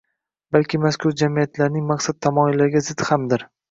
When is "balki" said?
0.57-0.79